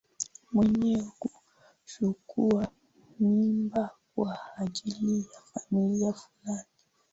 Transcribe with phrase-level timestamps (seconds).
[0.53, 2.67] Mwenye kuchukua
[3.19, 6.69] mimba kwa ajili ya familia fulani